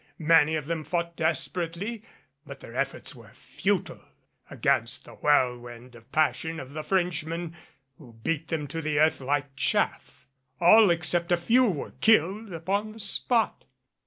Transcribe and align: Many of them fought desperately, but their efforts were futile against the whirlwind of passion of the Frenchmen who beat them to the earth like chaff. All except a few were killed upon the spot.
Many 0.17 0.55
of 0.55 0.65
them 0.65 0.83
fought 0.83 1.15
desperately, 1.15 2.01
but 2.43 2.59
their 2.59 2.75
efforts 2.75 3.13
were 3.13 3.35
futile 3.35 4.03
against 4.49 5.05
the 5.05 5.13
whirlwind 5.13 5.93
of 5.93 6.11
passion 6.11 6.59
of 6.59 6.73
the 6.73 6.81
Frenchmen 6.83 7.55
who 7.99 8.13
beat 8.13 8.47
them 8.47 8.65
to 8.69 8.81
the 8.81 8.97
earth 8.99 9.21
like 9.21 9.55
chaff. 9.55 10.25
All 10.59 10.89
except 10.89 11.31
a 11.31 11.37
few 11.37 11.65
were 11.67 11.93
killed 12.01 12.51
upon 12.51 12.93
the 12.93 12.99
spot. 12.99 13.63